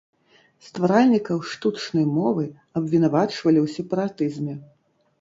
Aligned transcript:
Стваральнікаў 0.67 1.37
штучнай 1.51 2.05
мовы 2.17 2.49
абвінавачвалі 2.83 3.59
ў 3.67 3.79
сепаратызме. 3.79 4.63